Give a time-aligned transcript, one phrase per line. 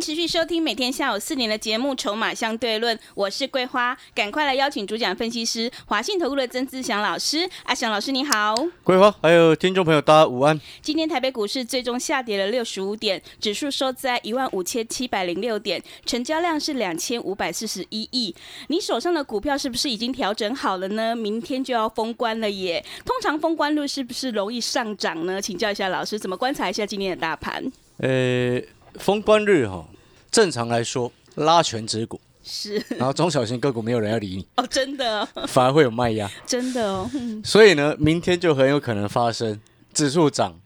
[0.00, 7.46] 持续收听每天下午四点的节目《筹码相对论》，我是桂花，赶快来邀请主讲分析师华信投顾的曾志祥老师。
[7.64, 10.58] 阿祥老师你好，桂花还有听众朋友大家午安。
[10.80, 18.34] 今天台北股市最终下跌了六十五点，指数收在一万五千七百零六点，成交量是两千五百四十一亿。
[18.68, 21.14] 你手上的股票是不是已经调整好了呢？
[21.14, 25.42] 明天就要封关了耶，通常封关率是不是容易上涨呢？
[25.42, 27.70] 请教一下老师，怎么观察一下今天的大盘？
[27.98, 28.58] 呃，
[28.94, 29.86] 封关日哈，
[30.30, 32.84] 正常来说拉全指股，是。
[32.90, 35.28] 然后中小型个股没有人要理你，哦，真的。
[35.34, 39.60] 哦，反而会有卖压，真的哦，嗯所以呢，明天就很有可能发生
[39.92, 40.58] 指数涨，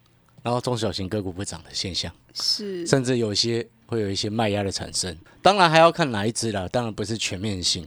[0.43, 2.87] 然后中小型个股不涨的现象，是。
[2.87, 5.17] 甚至有些会有一些卖压的产生。
[5.43, 7.87] 当然还要看哪一只啦，当然不是全面性。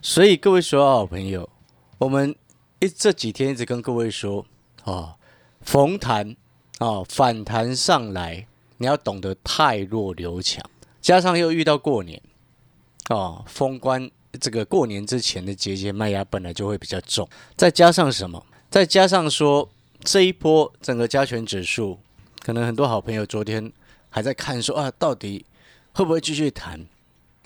[0.00, 1.48] 所以各位所有好朋友，
[1.98, 2.34] 我们
[2.80, 4.46] 一这几天一直跟各位说
[4.84, 5.16] 啊，
[5.60, 6.36] 逢弹
[6.78, 10.64] 啊反弹上来，你要懂得太弱留强，
[11.08, 12.20] 加上又遇到过年
[13.08, 18.44] 哦，封关这个过年之前的节节卖压本来就会比较重，再加上什么？
[18.68, 19.66] 再加上说
[20.00, 21.98] 这一波整个加权指数，
[22.40, 23.72] 可能很多好朋友昨天
[24.10, 25.46] 还在看说啊，到底
[25.94, 26.84] 会不会继续弹？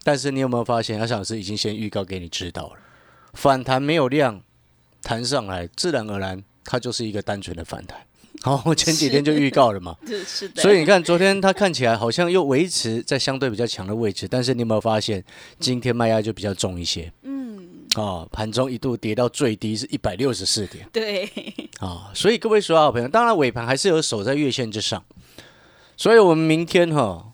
[0.02, 2.80] 但是你有没有发现，阿翔老师已经先预告给你知道了，
[3.34, 4.42] 反弹没有量，
[5.04, 8.04] 弹上来，自然而然它就是一个单纯的反弹。
[8.42, 15.22] 好，前几天就预告了嘛， 是是的，所以你看，昨天它看起来好像又维持在相对比较强的位置，但是你有没有发现，
[15.60, 17.12] 今天卖压就比较重一些？
[17.22, 21.30] 嗯，哦，盘中一度跌到最低是一百六十四点对，
[21.78, 25.04] 啊、 所以各位所有好朋友，当然尾盘还是有守在月线之上，
[25.96, 27.24] 所以我们明天哈、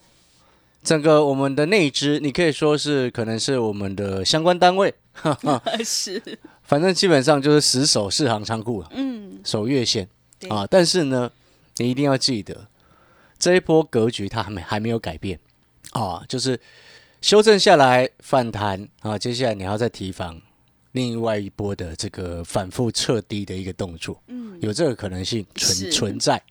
[0.82, 6.22] 整个我们的内资，你可以说是可能是我们的相关单位，哈哈，是，
[6.64, 10.06] 反正基本上就是死守四行仓库了，嗯，守月线。
[10.38, 11.30] 对啊，但是呢，
[11.76, 12.68] 你一定要记得，
[13.38, 15.38] 这一波格局它还没还没有改变
[15.92, 16.58] 啊，就是
[17.20, 20.40] 修正下来反弹啊，接下来你要再提防
[20.92, 26.42] 另外一波的这个反复撤低的一个动作，嗯，有这个可能性存存在。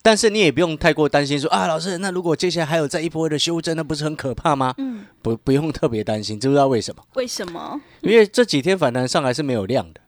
[0.00, 4.72] 但是你也不用太过担心说啊，老师，那如果接下来还有再一波的修正，那不是很可怕吗？
[4.78, 7.04] 嗯，不，不用特别担心，知不知道为什么？
[7.14, 7.80] 为什么？
[8.00, 10.00] 因为这几天反弹上来是没有量的。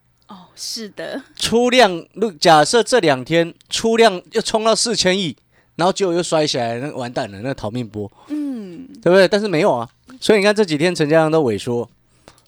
[0.60, 5.34] 哦，是的，出量，如假设这两天出量又冲到四千亿，
[5.76, 9.26] 然后结果又摔下来，那完蛋了，那逃命波，嗯，对不对？
[9.26, 9.88] 但是没有啊，
[10.21, 11.88] 所以你看这几天成交量都萎缩，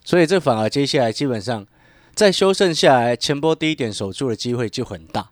[0.05, 1.67] 所以这反而接下来基本上
[2.15, 5.31] 再修正下来，前波低点守住的机会就很大。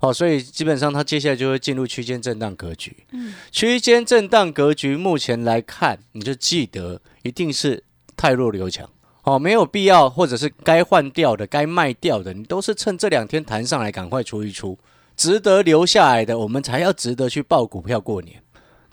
[0.00, 2.96] 哦，所以基本上它接下来就会进入区间震荡格局。
[3.12, 7.84] 嗯，区间震荡格局目前来看，你就记得一定是
[8.16, 8.88] 太弱留强。
[9.26, 14.78] 哦，没有必要，或者是该换掉的、该卖掉的，你都是趁这两天弹上来赶快出一出，
[15.16, 18.40] 值得留下来的，我们才要值得去报股票过年。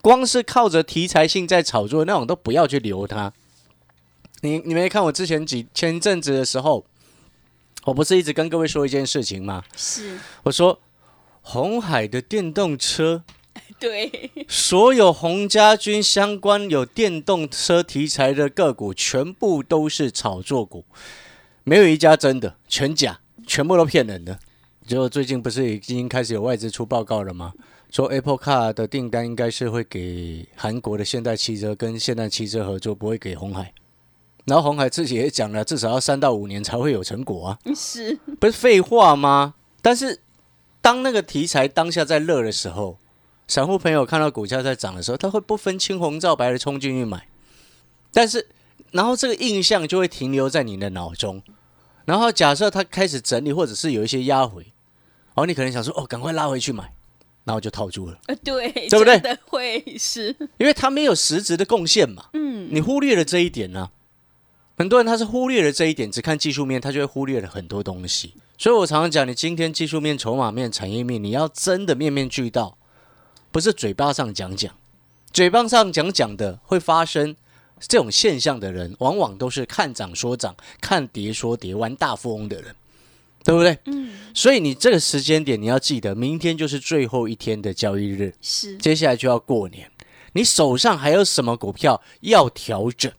[0.01, 3.31] 光是靠着题材性在炒作那种，都不要去留它。
[4.41, 6.83] 你你没看我之前几前阵子的时候，
[7.85, 9.63] 我不是一直跟各位说一件事情吗？
[9.75, 10.81] 是，我说
[11.43, 13.23] 红海的电动车
[13.79, 20.85] 对，所有洪家军相关有电动车题材的个股，全部都是炒作股，
[21.63, 24.39] 没有一家真的，全假，全部都骗人的。
[24.87, 27.53] 结果最近不是已经开始有外资出报告了吗？
[27.91, 33.71] 说 Apple Car 的订单应该是会给韩国的现代汽车跟现代汽车合作，不会给红海。
[34.45, 37.59] 然后红海自己也讲了，至少要三到五年才会有成果啊。
[37.75, 39.53] 是，不是废话吗？
[39.81, 40.19] 但是
[40.81, 42.97] 当那个题材当下在热的时候，
[43.47, 47.27] 散户朋友看到股价在涨的时候，他会不分青红皂白的冲进去买。
[48.11, 48.47] 但是，
[48.91, 51.41] 然后这个印象就会停留在你的脑中。
[52.05, 56.93] 然后假设他开始整理，或者是有一些压回，然后你可能想说：“哦，赶快拉回去买。”
[57.45, 62.27] 然后就套住了，呃，对，对不对真的会是，因为他没有实质的贡献嘛。
[62.31, 63.89] 嗯，你忽略了这一点呢、
[64.77, 68.35] 很多人他是忽略了这一点，只看技术面，他就会忽略了很多东西。
[68.57, 72.77] 所以我常常讲，你今天技术面、筹码面、产业面，你要真的面面俱到，
[73.53, 74.75] 不是嘴巴上讲讲，
[75.31, 77.35] 嘴巴上讲讲的会发生
[77.79, 82.75] 这种现象的人，往往都是看涨说涨、看跌说跌、玩大富翁的人，
[83.43, 83.77] 对不对？
[83.85, 89.91] 嗯，所以你这个时间点，你要记得，明天就是最后一天的交易日，是，接下来就要过年，
[90.31, 93.11] 你手上还有什么股票要调整？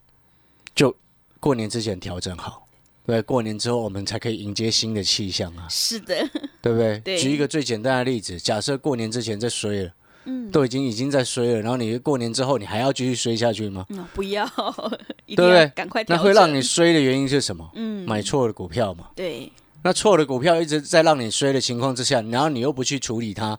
[0.75, 0.97] 就
[1.39, 2.67] 过年之前调整好，
[3.07, 6.29] 对，过年之后我们才可以迎接新的气象啊，是的，
[6.61, 6.99] 对不对？
[6.99, 9.93] 对举一个最简单的例子，假设过年之前在衰了，
[10.26, 13.85] 嗯都已经已经在衰了，然后你过年之后你还要继续衰下去吗？
[13.91, 14.44] 嗯，不要，
[15.26, 16.05] 一对不对赶快。
[16.09, 17.71] 那会让你衰的原因是什么？
[17.75, 19.09] 嗯，买错了股票嘛。
[19.15, 19.50] 对，
[19.82, 23.59] 那错的股票一直在让你衰的情况之下，然后你又不去处理它，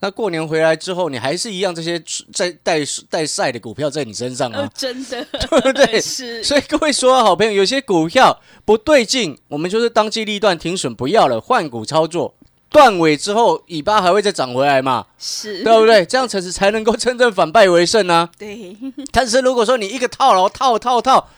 [0.00, 2.02] 那过年回来之后，你还是一样这些
[2.32, 6.00] 在带带晒的股票在你身上呃啊，，真的， 对不对？
[6.02, 12.34] 是，所以各位说好朋友，有些股票不对劲，我们就是当机立断停损，不要了，换股操作。
[12.72, 15.06] 断尾之后，尾巴还会再长回来嘛？
[15.18, 16.04] 是，对不对？
[16.06, 18.28] 这样才是才能够真正反败为胜啊！
[18.38, 18.76] 对，
[19.12, 21.28] 但是如果说你一个套牢套套套，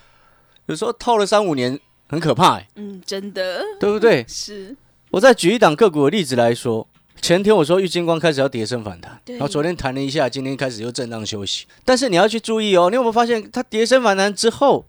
[0.66, 1.78] 有时候套了三五年，
[2.08, 4.24] 很可怕、欸，嗯，真的对不对？
[4.28, 4.74] 是，
[5.10, 6.86] 我再举一档个股的例子来说，
[7.20, 11.66] 前天我说玉金光开始要跌升反弹，然后昨天弹了一下，今天开始又震荡休息。
[11.84, 14.84] 但是你要去注意哦，你有没有发现它跌升反弹之后，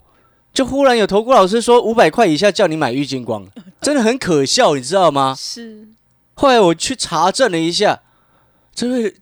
[0.54, 3.46] 就忽然有投顾老师说五百块以下叫你买郁金光，
[3.82, 5.36] 真的很可笑，你知道吗？
[5.38, 5.88] 是，
[6.36, 8.02] 后来我去查证了一下，
[8.74, 9.16] 这位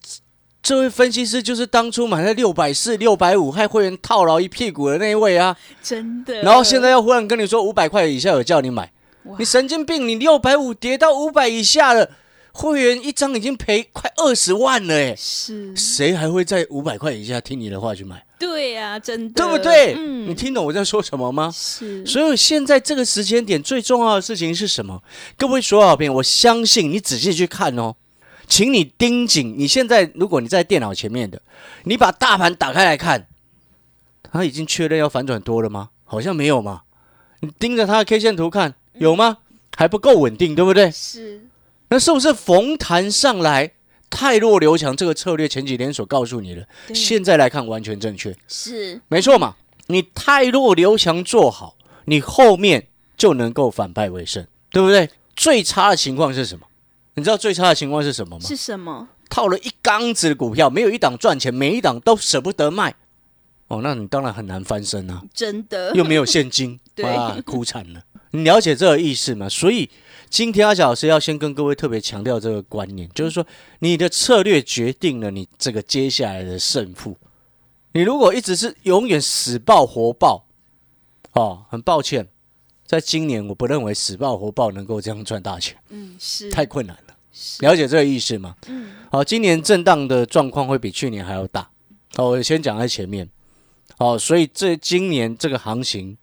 [0.62, 5.56] 这位分析师就是当初买在六百四、六百五，害会员套牢一屁股的那一位啊。
[5.82, 6.42] 真的。
[6.42, 8.92] 然后现在要忽然跟你说五百块以下有叫你买，
[9.38, 10.08] 你神经病！
[10.08, 12.10] 你六百五跌到五百以下了，
[12.52, 18.24] 会员一张已经赔快二十万了，哎，是，谁还会在五百块以下听你的话去买？
[18.44, 19.96] 对呀，真的，对不对？
[19.98, 21.50] 嗯，你听懂我在说什么吗？
[21.54, 25.02] 是，所以现在这个时间点最重要的事情是什么？
[25.38, 27.96] 各位所有好朋友，我相信你仔细去看哦，
[28.48, 29.56] 请你盯紧。
[29.58, 31.42] 你现在如果你在电脑前面的，
[31.86, 33.28] 你把大盘打开来看，
[34.32, 35.90] 它已经确认要反转多了吗？
[36.04, 36.82] 好像没有嘛。
[37.40, 39.38] 你盯着它的 K 线图看，有吗？
[39.76, 40.92] 还不够稳定，对不对？
[40.92, 41.48] 是，
[41.90, 43.72] 那是不是逢弹上来
[44.16, 48.36] 太弱留强这个策略前几天所告诉你的，现在来看完全正确。
[48.48, 49.56] 是，没错嘛，
[49.88, 51.76] 你太弱留强做好，
[52.06, 52.88] 你后面
[53.18, 55.10] 就能够反败为胜，对不对？
[55.36, 56.68] 最差的情况是什么？
[57.16, 58.46] 你知道最差的情况是什么吗？
[58.46, 59.10] 是什么？
[59.30, 62.94] 套了一缸子的股票，没有一档赚钱，每一档都舍不得卖。
[63.68, 68.04] 哦，那你当然很难翻身啊，真的，又没有现金， 对啊，哭惨了。
[68.30, 69.50] 你了解这个意思吗？
[69.50, 69.90] 所以
[70.34, 73.46] 今天阿小老师要先跟各位特别强调这个观念，就是说
[73.78, 77.16] 你的策略决定了你这个接下来的胜负。
[77.92, 80.44] 你如果一直是永远死抱活抱，
[81.34, 82.28] 哦，很抱歉，
[82.84, 87.16] 在今年我不认为死抱活抱能够这样赚大钱，嗯，是，太困难了。
[87.60, 88.56] 了解这个意思吗？
[88.66, 91.70] 嗯，好，今年震荡的状况会比去年还要大。
[92.16, 93.30] 好，我先讲在前面。
[94.00, 96.18] 好，所以这今年这个行情，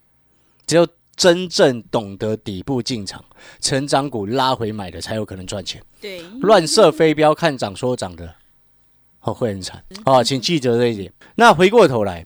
[0.66, 0.84] 只有
[1.20, 3.22] 真正懂得底部进场、
[3.60, 5.82] 成长股拉回买的，才有可能赚钱。
[6.00, 8.36] 对，乱射飞镖、看涨说涨的，
[9.20, 9.84] 哦，会很惨。
[10.06, 11.12] 哦，请记得这一点。
[11.34, 12.24] 那回过头来，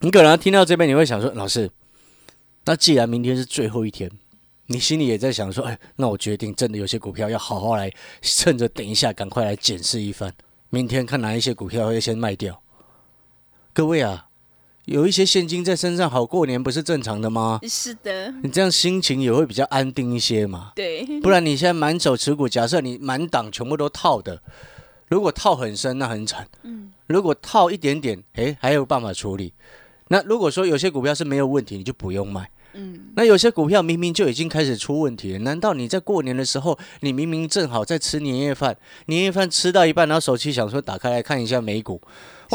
[0.00, 1.70] 你可能听到这边，你会想说，老师，
[2.66, 4.10] 那既然明天是最后一天，
[4.66, 10.30] 你心里也在想说，哎，那我决定真的有些股票要好好来，趁着等一下赶快来检视一番，
[10.68, 12.62] 明天看哪一些股票要先卖掉。
[13.72, 14.26] 各位啊，
[14.86, 17.60] 有一些现金在身上，好过年不是正常的吗？
[17.68, 20.72] 是的，你这样心情也会比较安定一些嘛。
[20.74, 24.42] 对，不然你现在满手持股，假设你满档全部都套的，
[25.08, 26.48] 如果套很深，那很惨。
[26.64, 29.52] 嗯，如果套一点点，诶，还有办法处理。
[30.08, 32.50] 那如果说有些股票是没有问题，你就不用卖。
[32.74, 42.00] 嗯，那有些股票明明就已经开始出问题了，难道你在过年的时候，你明明正好在吃年夜饭，年夜饭吃到一半，然后手机想说打开来看一下美股，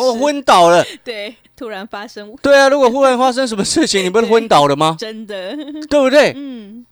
[0.06, 0.86] 我昏倒了。
[1.04, 4.96] 对，突然发生，对啊，如果忽然发生什么事情，你不是昏倒了吗？
[5.00, 5.56] 真的，
[5.90, 6.34] 对不对？
[6.36, 6.86] 嗯，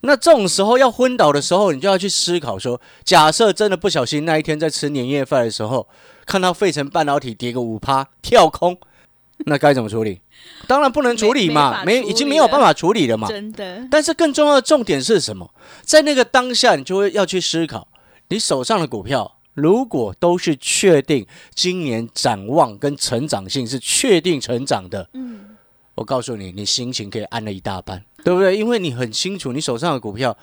[0.00, 5.86] 那这种时候要昏倒的时候，你就要去思考说，假设真的不小心那一天在吃年夜饭的时候，
[6.26, 8.76] 看到费城半导体跌个五趴跳空，
[9.46, 10.20] 那该怎么处理？
[10.66, 13.28] 当然不能处理嘛，没已经没有办法处理了嘛。
[13.28, 15.48] 真的，但是更重要的重点是什么？
[15.82, 17.88] 在那个当下，你就会要去思考，
[18.28, 25.56] 你手上的股票如果都是确定今年展望跟成长性是确定成长的，嗯，
[25.96, 28.56] 我告诉你，你心情可以安了一大半，对不对？
[28.56, 30.36] 因为你很清楚，你手上的股票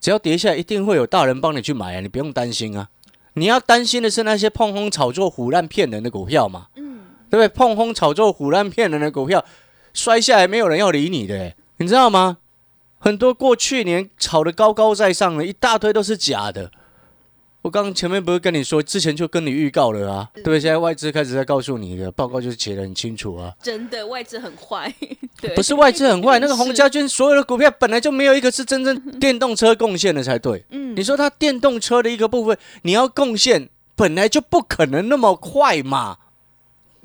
[0.00, 2.88] 只要跌下来，一定会有大人帮你去买啊，你不用担心啊。
[3.34, 7.48] 你要担心的是那些碰轰炒作、唬烂骗人的股票嘛，嗯，对不对？
[7.48, 9.44] 碰轰炒作、唬烂骗人的股票
[9.92, 12.38] 摔下来，没有人要理你的，欸你知道吗？
[12.98, 16.70] 很多过去年炒得高高在上的，一大堆都是假的。
[17.64, 20.60] 我刚刚前面不是跟你说，之前就跟你预告了啊，对不对？
[20.60, 23.54] 现在外资开始在告诉你的报告就是写的很清楚啊。
[23.62, 24.94] 真的，外资很坏，
[25.40, 30.62] 对，不是外资很坏， 那个洪家军所有的股票本来就没有一个是真正电动车贡献的才对。
[30.68, 36.18] 嗯，你说它电动车的一个部分，你要贡献，本来就不可能那么快嘛。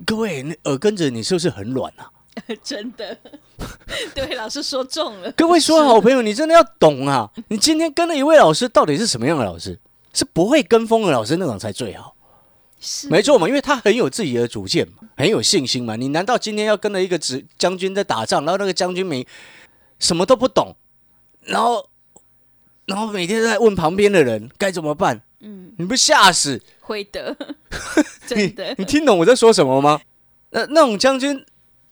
[0.05, 2.11] 各位，那耳根子你是不是很软啊？
[2.61, 3.17] 真的，
[4.13, 5.31] 对，老师说中了。
[5.31, 7.31] 各位说好朋友，你真的要懂啊！
[7.47, 9.79] 你今天跟了一位老师，到底是什么样的老师？
[10.13, 12.15] 是不会跟风的老师那种才最好。
[12.79, 15.95] 是没错嘛，因为他很有自己的主见嘛，很有信心嘛。
[15.97, 19.27] 你难道今天要跟了一个指将军在打仗，然后那个将军没
[19.99, 20.75] 什么都不懂，
[21.41, 21.89] 然后
[22.85, 25.21] 然后每天在问旁边的人该怎么办？
[25.41, 26.61] 嗯，你不吓死？
[26.79, 27.35] 会的，
[28.25, 28.73] 真的。
[28.77, 29.99] 你听懂我在说什么吗？
[30.51, 31.45] 那那种将军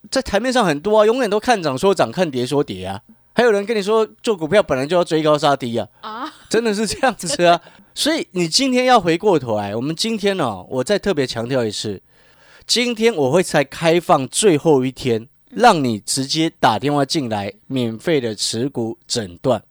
[0.09, 3.01] 在台面上很多啊，永远都看涨说涨，看跌说跌啊。
[3.37, 7.61] 还有人跟你说做股票本来就要追高杀低啊，啊，真的是这样子啊。
[7.93, 12.01] 所以你今天要回过头来，我们今天呢，我再特别强调一次，
[12.65, 19.61] 今天我会在开放最后一天，让你直接打电话进来，免费的持股诊断，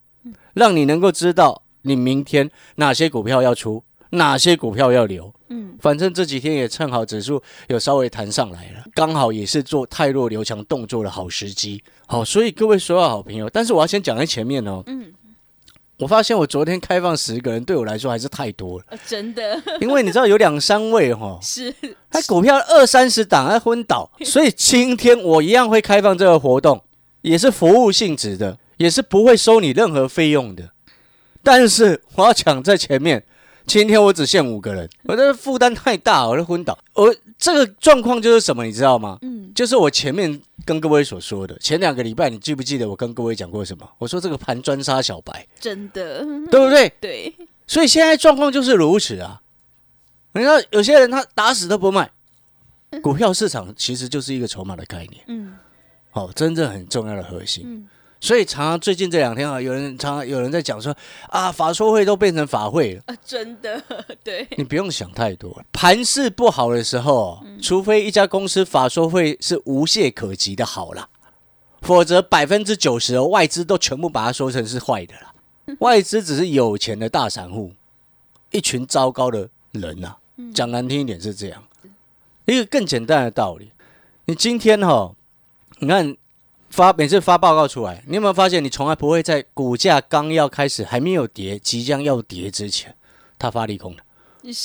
[0.55, 3.83] 让你能够知道你明天哪些股票要出。
[4.11, 5.33] 哪些股票要留？
[5.49, 11.83] 嗯，反正这几天也趁好指数有稍微弹上来了，刚好也是做太弱留强动作的好时机。
[12.07, 14.83] 好，所以各位所有好朋友，但是我要先讲在前面哦。
[14.87, 15.13] 嗯，
[15.99, 18.85] 我发现我昨天开放十个人，对我来说还是太多了。
[19.07, 21.73] 真的，因为你知道有两三位哈， 是
[22.11, 26.83] 他股票二三十档还昏倒， 所以今天我一样会开放这个活动，
[27.23, 30.71] 也是服务性质的，也是不会收你任何费用的。
[31.45, 33.25] 但是我要抢在前面。
[33.67, 36.79] 今天我只限五个人，我的负担太大，我就昏倒。
[36.95, 39.19] 我这个状况就是什么，你知道吗？
[39.23, 43.89] 嗯，就是我前面跟各位所说的，前两个礼拜，你记不记得我跟各位讲过什么？
[43.99, 46.21] 我说这个盘专杀小白，真的，
[46.51, 46.93] 对不对？
[47.01, 47.35] 对。
[47.67, 49.43] 所以现在状况就是如此啊。
[50.33, 52.09] 你看有些人他打死都不卖，
[53.03, 55.25] 股票市场其实就是一个筹码的概念。
[55.27, 55.57] 嗯，
[56.11, 57.65] 好，真正很重要的核心。
[57.67, 57.89] 嗯。
[58.27, 60.93] 所以常常最近这两天啊，有人常常有人在讲说
[61.29, 63.81] 啊，法说会都变成法会了啊，真的，
[64.25, 65.63] 对，你不用想太多。
[65.71, 71.09] 盘势不好的时候，除非一家公司法说会是无懈可击的好了，
[71.83, 75.77] 否则百分之九十的外资都全部把它说成是坏的了。
[75.79, 77.75] 外资只是有钱的大散户，
[78.51, 80.17] 一群糟糕的人呐。
[80.53, 81.63] 讲难听一点是这样，
[82.47, 83.71] 一个更简单的道理，
[84.25, 85.15] 你今天哈，
[85.79, 86.17] 你看。
[86.71, 92.95] 发每次发报告出来，你有没有发现，你从来不会在股价刚要开始、还没有跌、即将要跌之前，
[93.39, 94.03] 他发利空的。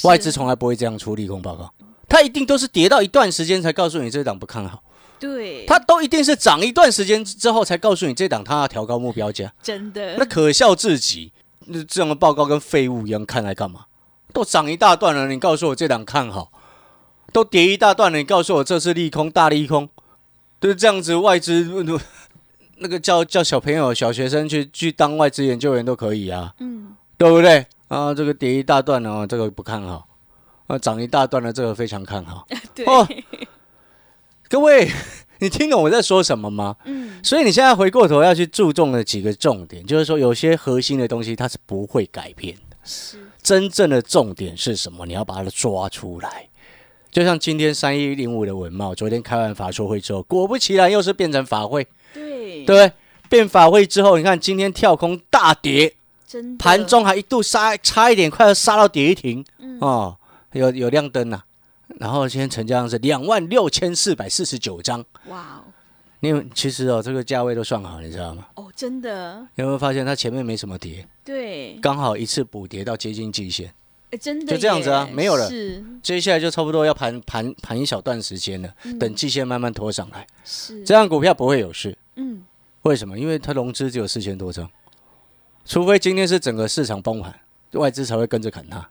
[0.04, 1.72] 外资从来不会这样出利空报告，
[2.08, 4.84] 他一定都是跌到一段时间才告诉你这档不看好。
[5.20, 9.54] 对，他都一定是涨一段时间之后才告诉你这档他要调高目标价。
[9.62, 11.32] 真的，那可笑至极。
[11.68, 13.86] 那这样的报告跟废物一样，看来干嘛？
[14.34, 16.52] 都涨一大段了，你告诉我这档看好；
[17.32, 19.88] 都跌一大段了，你告诉我这是利空，大利空。
[20.62, 21.68] 就是这样子，外资
[22.78, 27.66] 那个叫叫小朋友、小学生去去当外资研究员都可以啊，嗯，对不对？
[27.90, 30.08] 啊，这个跌一大段哦，这个不看好；
[30.68, 32.48] 啊，涨一大段的这个非常看好。
[32.74, 32.86] 对，
[34.48, 34.90] 各位，
[35.40, 36.78] 你听懂我在说什么吗？
[36.86, 37.20] 嗯。
[37.24, 42.78] 所以你现在回过头要去注重的几个重点，就是说有些核心的东西它是不会改变的。
[42.84, 43.18] 是。
[43.44, 45.06] 真正的重点是什么？
[45.06, 46.48] 你要把它抓出来。
[47.12, 52.92] 就像今天三一零五的文茂，昨天开完法说会之后，果不其然又是变成法会，对对？
[53.30, 55.94] 变法会之后，你看今天跳空大跌，
[56.26, 60.18] 真盘中还一度杀，差一点快要杀到跌停，嗯哦，
[60.54, 61.44] 有有亮灯呐。
[62.00, 65.64] 然后今天成交量是两万六千四百四十九张，哇哦！
[66.22, 68.46] 你有其实哦，这个价位都算好，你知道吗？
[68.56, 69.46] 哦，真的。
[69.56, 71.06] 有没有发现它前面没什么跌？
[71.26, 73.74] 对，刚好一次补跌到接近极限。
[74.18, 75.48] 真的就这样子啊，没有了。
[75.48, 80.28] 是，接下来就差不多要盘盘盘一小段时间了，等季线慢慢拖上来。
[80.44, 81.98] 是，这样股票不会有事。
[82.16, 82.44] 嗯，
[82.82, 83.18] 为什么？
[83.18, 84.70] 因为它融资只有四千多张，
[85.66, 87.40] 除非今天是整个市场崩盘，
[87.74, 88.90] 外资才会跟着砍它。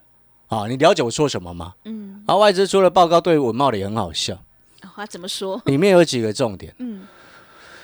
[0.49, 1.75] 啊，你了解我说什么吗？
[1.85, 2.25] 嗯。
[2.27, 4.43] 而外资出了报告，对文茂的也很好笑。
[4.81, 5.61] 他怎么说？
[5.67, 6.75] 里面有几个重点。
[6.79, 7.07] 嗯。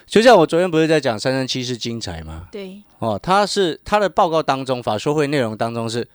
[0.07, 2.49] 就像我昨天不是在讲三三七是精彩吗？
[2.51, 2.83] 对。
[2.99, 6.09] 哦，他是他的报告当中，法说会内容当中是。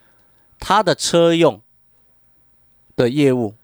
[0.62, 1.60] 它的车用
[2.96, 3.56] 的业务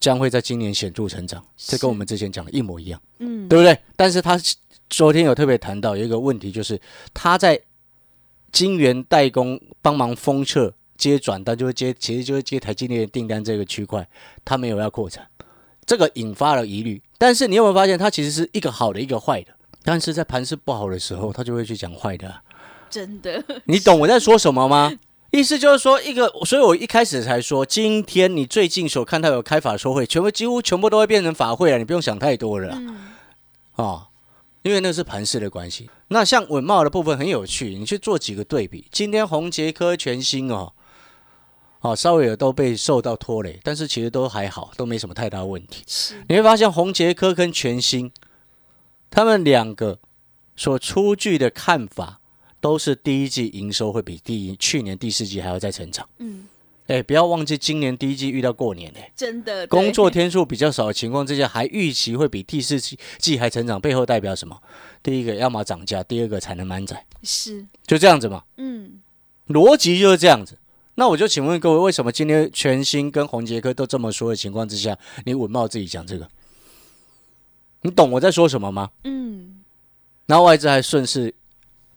[0.00, 3.78] 将会在今年显著成长，这跟我们之前讲的一模一样，嗯，对不对？
[3.94, 4.40] 但是他
[4.88, 6.80] 昨天有特别谈到有一个问题，就是
[7.12, 7.60] 他在
[8.50, 14.08] 金圆代工帮忙封测接转单，就是接其实就是接台积电的订单这个区块，
[14.44, 15.28] 他没有要扩产，
[15.84, 17.02] 这个引发了疑虑。
[17.18, 19.52] 但是你有没有发现，它其实是一个好的，一个坏的？
[19.82, 22.40] 但是在盘势不好的时候，他就会去讲坏的，
[22.88, 23.44] 真的？
[23.64, 24.92] 你懂我在说什么吗？
[25.34, 32.80] 意思就是说，一个，所以我一开始才说，今天你最近所看到有开法说会，全部几乎全部都会变成法会了，你不用想太多了，
[33.72, 34.06] 啊，
[34.62, 35.90] 因为那是盘势的关系。
[36.06, 40.72] 那像稳茂的部分很有趣，你去做几个对比，今天红杰科全新哦，
[41.80, 45.82] 哦，稍微有都被受到拖累，但是其实都还好，都没什么太大问题。
[46.28, 48.12] 你会发现红杰科跟全新
[49.10, 49.98] 他们两个
[50.54, 52.20] 所出具的看法
[52.64, 56.08] 都是第一季营收会比第一去年第四季还要再成长。
[56.16, 56.46] 嗯，
[56.86, 64.58] 哎，不要忘记今年第一季遇到过年哎，真的工作天数比较少的情况之下，还预期会比第四季季还成长，背后代表什么？
[65.02, 69.02] 第一个要么涨价，第二个才能满载，是，就这样子嘛，嗯，
[69.48, 70.56] 逻辑就是这样子。
[70.94, 76.26] 那我就请问各位，为什么今天全新跟红杰科都这么说的情况之下，你稳茂自己讲这个？
[77.82, 78.90] 你懂我在说什么吗？
[79.04, 79.62] 嗯，
[80.24, 81.34] 然后外资还顺势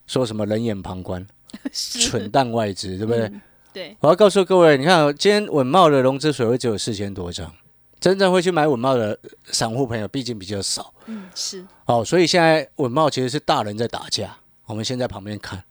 [0.07, 1.27] 说什么冷眼旁观、
[1.71, 3.25] 蠢蛋外资，对不对？
[3.27, 3.41] 嗯
[3.73, 7.53] 对，我要告诉各位，你看哦，今天稳茂的融资水位只有四千多张，
[7.99, 9.19] 真正会去买稳茂的
[9.51, 14.35] 散户朋友毕竟比较少嗯，是，哦，所以现在稳茂其实是大人在打架，
[14.65, 15.63] 我们先在旁边看。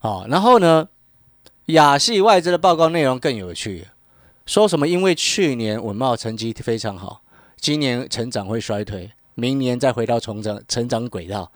[0.00, 0.88] 哦、然后呢，
[1.66, 3.86] 亚系外资的报告内容更有趣，
[4.44, 7.22] 说什么因为去年稳茂成绩非常好，
[7.56, 11.50] 今年成长会衰退，明年再回到成长成长轨道。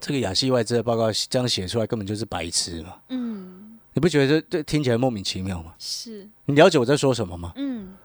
[0.00, 2.96] 这个亚细外资的报告这样写出来，根本就是白痴嘛！
[3.08, 5.74] 嗯，你不觉得这这听起来莫名其妙吗？
[5.78, 7.52] 是，你了解我在说什么吗？
[7.56, 7.96] 嗯，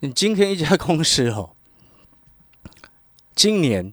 [0.00, 1.50] 你今天一家公司哦，
[3.34, 3.92] 今年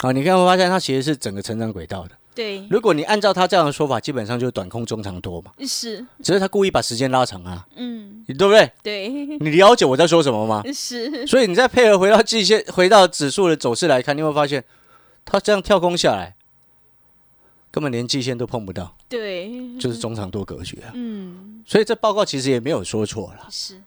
[0.00, 2.12] 啊，你看会发现它其实是整个成长轨道的。
[2.34, 8.70] 对，如果你按照他这样的说法，基本上就是短空中长多嘛，是，只是他故意把时间拉长啊，嗯，你对不对？
[8.80, 10.62] 对，你了解我在说什么吗？
[10.72, 14.62] 是，所以你再配合回到季线、回到指数的走势来看，你会发现，
[15.24, 16.36] 它这样跳空下来，
[17.70, 20.92] 根本连季线都碰不到，对，就是中长多格局啊。
[20.94, 23.80] 嗯，所以这报告其实也没有说错啦，是，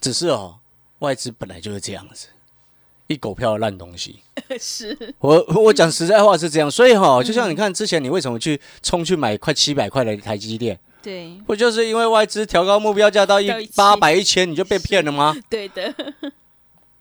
[0.00, 0.56] 只是哦，
[1.00, 2.28] 外资本来就是这样子，
[3.06, 4.20] 一狗票的烂东西。
[4.60, 15.36] 是，我我讲实在话是这样，所以哈、就像你看之前你为什么去冲去买快七百块的台积电，对，不就是因为外资调高目标价到一八百一千，你就被骗了吗？
[15.48, 15.94] 对的，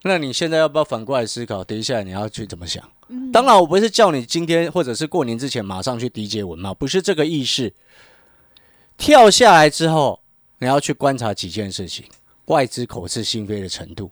[0.04, 1.64] 那你现在要不要反过来思考？
[1.64, 2.84] 等一下你要去怎么想？
[3.34, 7.74] 当然，我不是叫你今天或者是过年之前马上去低阶文嘛，不是这个意思。
[8.98, 10.20] 跳下来之后，
[10.60, 12.06] 你要去观察几件事情：
[12.46, 14.10] 外资口是心非的程度，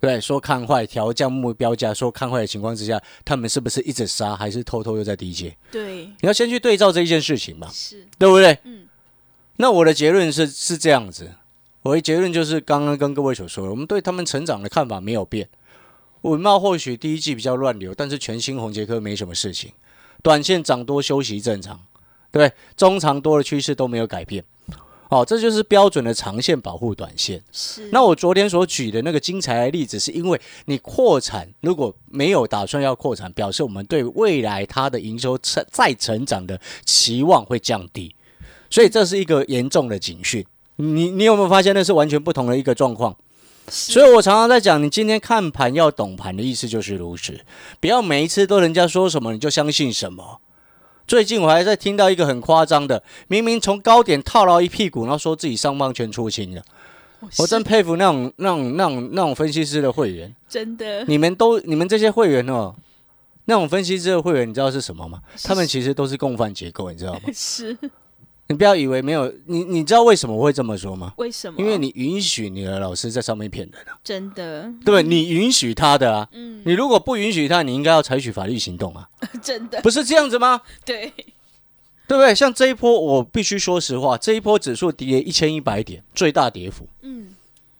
[0.00, 5.56] 对，说看坏调降目标价，说看坏的情况之下，他们是不是一直杀，还是偷偷又在低阶？
[5.70, 8.58] 对，你要先去对照这一件事情嘛，是，对不对？
[8.64, 8.86] 嗯。
[9.56, 11.30] 那我的结论是是这样子，
[11.82, 15.48] 我的结论就是刚刚跟各位所说的，我们对他们成长的看法没有变。
[16.22, 19.72] 文茂或许第一季比较乱流，但是全新红杰科没什么事情，
[20.22, 21.80] 短线涨多休息正常，
[22.30, 22.52] 对不对？
[22.76, 24.44] 中长多的趋势都没有改变。
[25.08, 27.42] 好、这就是标准的长线保护短线。
[27.50, 38.14] 是，那我昨天所举的那个精彩的例子，是因为你扩产如果没有打算要扩产，表示我们对未来它的营收成再成长的期望会降低，
[38.70, 40.46] 所以这是一个严重的警讯。
[40.80, 43.14] 你你有没有发现那是完全不同的一个状况？
[43.68, 47.38] 所以我常常在讲，你今天看盘要懂盘的意思就是如此，
[47.78, 50.40] 不要每一次都人家说什么你就相信什么。
[51.06, 56.62] 最近我还在听到一个很夸张的，明明从高点套牢一屁股，然后说自己上方全出清了。
[57.38, 60.34] 我真佩服那种、那种、那种、那种分析师的会员。
[60.48, 62.74] 真的，你们都、你们这些会员哦，
[63.44, 65.20] 那种分析师的会员，你知道是什么吗？
[65.44, 67.20] 他们其实都是共犯结构，你知道吗？
[67.34, 67.76] 是
[68.50, 71.14] 你不要以为没有你，你知道为什么我会这么说吗？
[71.18, 71.60] 为什么？
[71.60, 75.04] 因为你允许你的老师在上面骗人啊，真的，对不对？
[75.04, 79.08] 你允许他的啊，嗯，你如果不允许他，你应该要采取法律行动啊，
[79.40, 80.62] 真的，不是这样子吗？
[80.84, 81.12] 对，
[82.08, 82.34] 对不对？
[82.34, 86.88] 像这一波，我必须说实话，这一波指数跌一千一百点，最大跌幅。
[87.02, 87.28] 嗯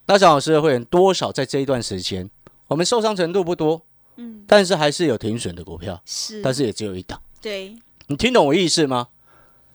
[0.07, 2.31] 那蒋老师的会员多少在这一段时间，
[2.69, 3.83] 我们受伤程度不多，
[4.17, 7.21] 嗯，但是还是有停损的股票，是，但是也只有一档。
[7.41, 9.09] 对，你听懂我意思吗？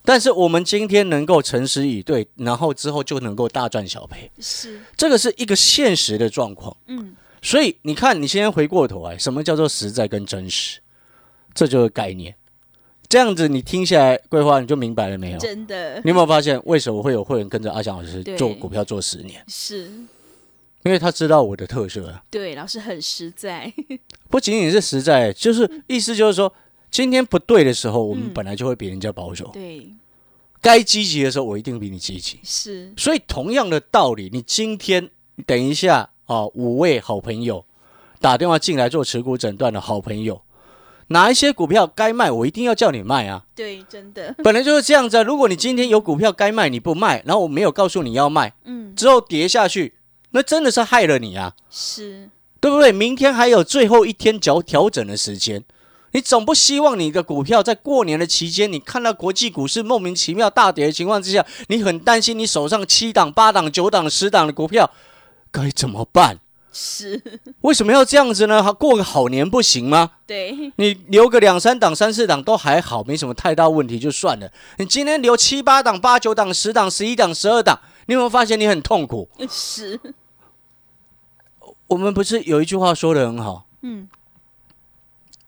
[0.06, 6.76] 但是我们今天能够诚实以对，然后之后就能够大赚小赔，是，这个是一个现实的状况。
[6.88, 10.80] 嗯，所以你看，你现在回过头来，什么叫做实在跟真实？
[11.54, 12.36] 这就是概念。
[13.08, 15.38] 这样子你听下来，桂花你就明白了没有？
[15.38, 19.44] 真的你有没有发现，为什么会有会员跟着阿翔老师做股票做十年？
[19.48, 19.86] 是，
[20.84, 23.72] 因为他知道我的特色啊，对，老师很实在，
[24.30, 26.52] 不仅仅是实在，就是意思就是说，
[26.96, 29.86] 今天不对的时候，我们嗯本来就会比人家保守；对，
[30.62, 32.40] 该积极的时候，我一定比你积极。
[32.42, 35.10] 是，所以同样的道理，你今天
[35.46, 37.66] 等一下啊，五位好朋友
[38.22, 40.42] 打电话进来做持股诊断的好朋友，
[41.08, 43.44] 哪一些股票该卖，我一定要叫你卖啊！
[43.54, 45.24] 对，真的，本来就是这样子啊。
[45.24, 49.96] 如果你今天有股票该卖，你不卖，然后我没有告诉你要卖，嗯，之后跌下去，
[50.30, 52.30] 那真的是害了你啊，是，
[52.62, 52.94] 对不对？
[52.94, 55.62] 明天还有最后一天调调整的时间。
[56.16, 64.90] 你总不希望你的股票在过年的期间，你看到国际股市莫名其妙大跌的情况之下，你很担心你手上七档、八档、九档、十档的股票
[65.52, 66.40] 该怎么办？
[66.72, 67.22] 是，
[67.60, 68.72] 为什么要这样子呢？
[68.72, 70.12] 过个好年不行吗？
[70.26, 74.50] 对，你留个两三档、三四档都还好，没什么太大问题就算了。
[74.78, 79.28] 你今天留七八档、八九档、十档、十一档、十二档，你有没有发现你很痛苦？
[79.52, 80.00] 是，
[81.88, 84.08] 我们不是有一句话说的很好，嗯，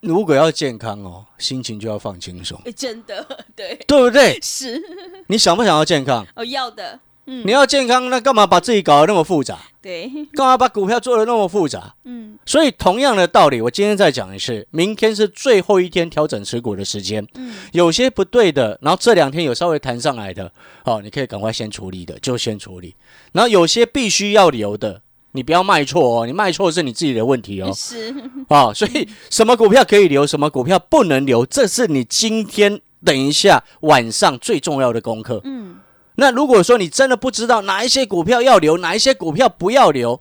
[0.02, 4.40] 如果要健康哦，心情就要放轻松，诶真的， 对，对不对？
[4.44, 4.82] 是，
[5.28, 6.26] 你想不想要健康？
[6.36, 9.60] 哦，要的，嗯你要健康，那干嘛把自己搞得那么复杂？
[9.82, 11.96] 对， 干嘛把股票做得那么复杂？
[12.06, 20.50] 嗯所以同样的道理，我今天再讲一次，明天是最后一天调整持股的时间，嗯，有些不对的，然后这两天有稍微弹上来的，
[20.86, 22.96] 哦，你可以赶快先处理的，就先处理。
[23.34, 25.02] 然后有些必须要留的，
[25.32, 27.72] 你不要卖错哦，你卖错是你自己的问题哦。
[27.76, 28.14] 是，
[28.48, 35.42] 啊、 所以什么股票可以留，什么股票不能留，这是你今天等一下晚上最重要的功课。
[35.44, 35.78] 嗯，
[36.16, 40.20] 那如果说你真的不知道哪一些股票要留，哪一些股票不要留，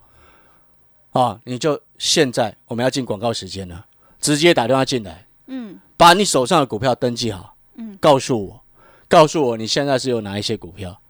[1.12, 3.86] 啊，你就现在我们要进广告时间了，
[4.20, 8.60] 直接打电话进来，嗯，把你手上的股票登记好，嗯，告诉我，
[9.08, 11.00] 告诉我你现在是有哪一些股票，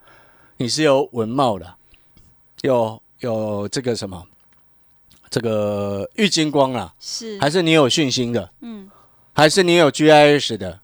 [0.59, 1.75] 你是有文茂的，
[2.63, 4.27] 有有这个什么，
[5.31, 8.91] 这个郁金光啦，是，还是你有信心的，嗯，
[9.33, 10.81] 还是你有 GIS 的，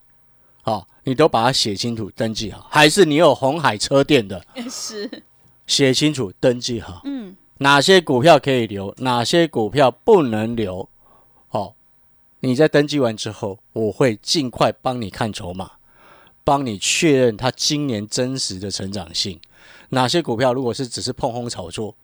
[0.63, 5.23] 好、你都把它写清楚登记好，还是你有红海车店的， 是，
[5.67, 10.89] 写清楚登记好，嗯，哪些股票可以留，哪些股票不能留，
[11.49, 11.75] 好、
[12.41, 15.73] 你在登记完之后，我会尽快帮你看筹码，
[16.43, 19.39] 帮你确认它今年真实的成长性。
[19.91, 21.95] 哪些股票如果是只是碰轰炒作，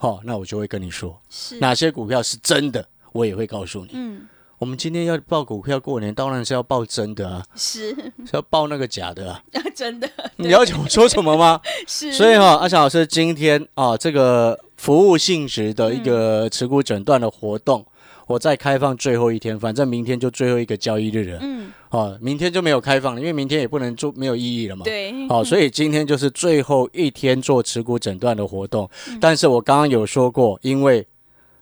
[0.00, 3.90] 好、那我就会跟你说，是，哪些股票是真的，我也会告诉你。
[3.94, 7.90] 嗯，我们今天要报股票过年，当然是要报真的啊，是，
[8.24, 9.42] 是要报那个假的啊。
[9.74, 11.60] 真的，你了解我说什么吗？
[11.86, 17.84] 是，所以哈、阿强老师今天啊，这个服务性质的一个持股诊断的活动，
[18.28, 21.38] 我再开放最后一天，反正明天就最后一个交易日了。
[21.40, 24.84] 嗯，啊，明天就没有开放了，因为明天也不能做，没有意义了嘛。。
[24.84, 28.88] 对，好、所以今天就是最后一天做持股诊断的活动。
[29.18, 31.04] 但是我刚刚有说过，因为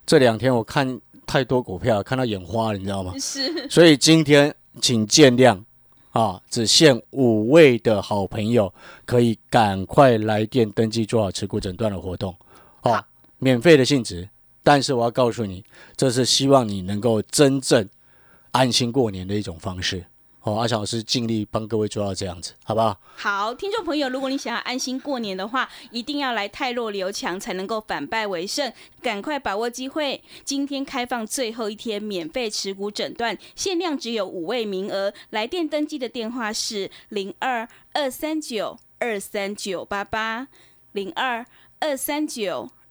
[0.05, 3.13] 这两天我看太多股票，看到眼花了，你知道吗？
[3.17, 5.63] 是，所以今天请见谅
[6.11, 8.75] 啊，只限五位的好朋友
[9.05, 12.35] 可以赶快来电登记做好持股诊断的活动，
[12.83, 13.07] 哦好，
[13.39, 14.29] 免费的性质。
[14.67, 15.65] 但是我要告诉你，
[15.97, 17.89] 这是希望你能够真正
[18.51, 20.07] 安心过年的一种方式。
[20.41, 22.99] 哦，阿强老师尽力帮各位做到这样子，好不好？
[23.15, 28.73] 好，听众朋友，如果你想要安心过年的话，一定要来泰弱留强，才能够反败为胜。
[29.01, 35.15] 赶快把握机会，今天开放最后一天免费持股诊断，限量只有五位名额。
[35.31, 40.49] 来电登记的电话是零二二三九二三九八八
[40.91, 41.47] 零二
[41.79, 42.69] 二三九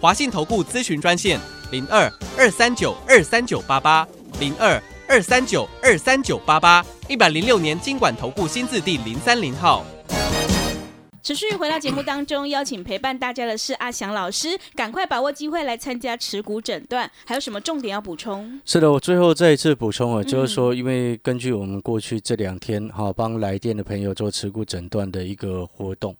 [0.00, 1.38] 华信投顾咨询专线
[1.70, 4.08] 零二二三九二三九八八
[4.40, 9.84] 零二二三九二三九八八，一百零六年经管投顾新字第零三零号。
[11.22, 17.08] 持续回到节目当中，邀请陪伴大家的是阿翔老师，赶快把握机会来参加持股诊断。
[17.26, 18.58] 还有什么重点要补充？
[18.64, 26.16] 是的，我最后再一次补充啊，就是说，因为根据我们过去这两天哈、帮来电的朋友做持股诊断的一个活动，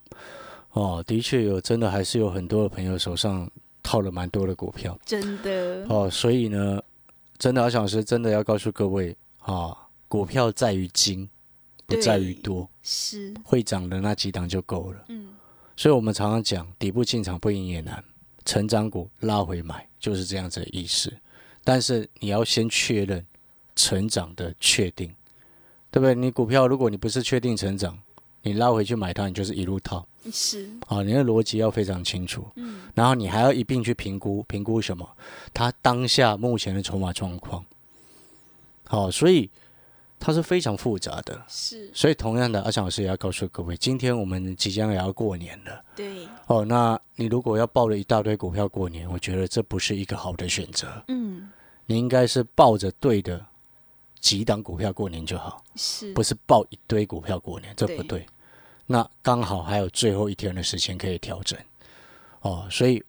[0.73, 3.49] 哦，的确有真的还是有很多的朋友手上
[3.83, 6.81] 套了蛮多的股票真的，哦，所以呢，
[7.37, 9.75] 真的阿翔老师真的要告诉各位啊，
[10.07, 11.29] 股票在于精，
[11.85, 15.05] 不在于多，是，会涨的那几档就够了。
[15.09, 15.29] 嗯，
[15.75, 18.03] 所以我们常常讲，底部进场不赢也难，
[18.45, 21.11] 成长股拉回买就是这样子的意思。
[21.63, 23.25] 但是你要先确认
[23.75, 25.13] 成长的确定，
[25.89, 26.15] 对不对？
[26.15, 27.97] 你股票如果你不是确定成长，
[28.43, 31.03] 你拉回去买它，你就是一路套是，啊。
[31.03, 35.07] 你的逻辑要非常清楚，嗯，然后你还要一并去评估，评估什么？
[35.53, 37.63] 它当下目前的筹码状况。
[38.85, 39.49] 好、所以
[40.19, 41.41] 它是非常复杂的。
[41.47, 45.83] 是，所以同样的，阿强老师也要告诉各位，今天我们即将也要过年了。
[45.95, 50.87] 对，哦，那你如果要抱了一大堆股票过年，我觉得这不是一个好的选择。
[51.07, 51.49] 嗯，
[51.85, 53.45] 你应该是抱着对的
[54.21, 58.25] 几档股票过年就好，是，不是报一堆股票过年，这不对对。
[58.85, 61.59] 那刚好还有最后一天的时间可以调整。
[62.41, 63.03] 哦，所以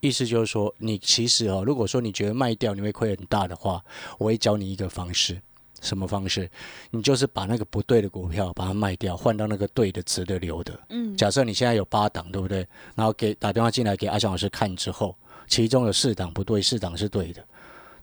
[0.00, 3.84] 意思就是说，你其实哦，如果说你觉得卖掉你会亏很大的话，
[4.18, 5.40] 我会教你一个方式。
[5.80, 6.50] 什么方式？
[6.90, 10.78] 你就是把那个不对的股票把它卖掉，换到那个对的、值得留的。
[10.88, 12.66] 嗯，假设你现在有八档，对不对？
[12.96, 15.14] 然后给打电话进来给阿翔老师看之后，
[15.46, 17.46] 其中有四档不对，四档是对的，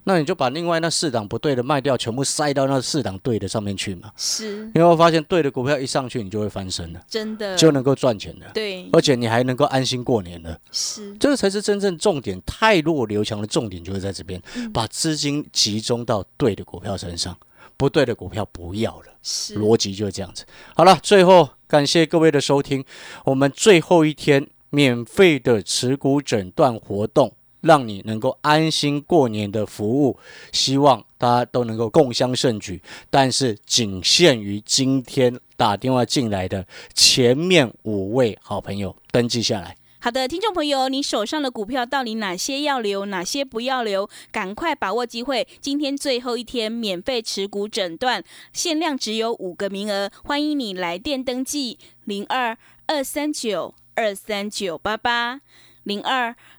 [0.06, 4.12] 那你就把另外那四档不对的卖掉，全部塞到那四档对的上面去嘛。
[4.15, 10.58] 是你会发现，对的股票一上去，你就会翻身了，真的，就能够赚钱了，对，而且你还能够安心过年了。
[10.72, 17.36] 是这个才是真正重点，太弱留强的重点就是在这边，嗯把资金集中到对的股票身上，
[17.76, 19.06] 不对的股票不要了。
[19.24, 20.46] 是逻辑就是这样子。
[20.76, 22.86] 好了，最后感谢各位的收听，
[23.24, 27.34] 我们最后一天免费的持股诊断活动。
[27.65, 30.19] 让你能够安心过年的服务，
[30.51, 32.80] 希望大家都能够共襄盛举。
[33.10, 39.75] 但是仅限于今天打电话进来的前面五位好朋友登记下来。
[39.99, 44.08] 好的，听众朋友，你手上的股票到底哪些要留，哪些不要留？
[44.32, 48.23] 赶快把握机会，今天最后一天免费持股诊断，
[48.54, 55.41] 限量只有五个名额，欢迎你来电登记：零二二三九二三九八八
[55.82, 56.36] 零二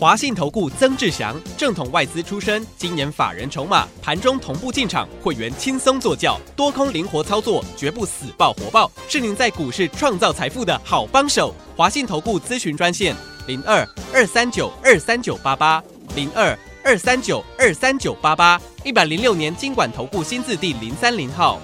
[0.00, 11.54] 华信投顾曾志祥，正统外资出身，今年法人筹码，盘中同步进场，会员轻松做教，多空灵活操作，绝不死爆活爆，是您在股市创造财富的好帮手。
[11.76, 13.14] 华信投顾咨询专线
[13.46, 15.84] 零二二三九二三九八八
[16.14, 21.60] 零二二三九二三九八八，一百零六年经管投顾新字第零三零号。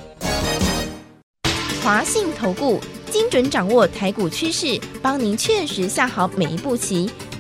[1.83, 7.09] 华信投顾精准掌握台股趋势，帮您确实下好每一步棋，